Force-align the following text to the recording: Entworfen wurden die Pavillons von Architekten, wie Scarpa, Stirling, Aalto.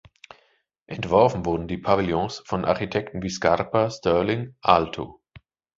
Entworfen 0.87 1.45
wurden 1.45 1.67
die 1.67 1.77
Pavillons 1.77 2.41
von 2.47 2.65
Architekten, 2.65 3.21
wie 3.21 3.29
Scarpa, 3.29 3.91
Stirling, 3.91 4.55
Aalto. 4.59 5.21